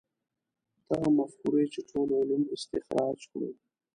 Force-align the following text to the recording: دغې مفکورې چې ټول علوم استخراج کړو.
دغې 0.87 1.09
مفکورې 1.19 1.65
چې 1.73 1.79
ټول 1.89 2.09
علوم 2.19 2.43
استخراج 2.55 3.19
کړو. 3.31 3.49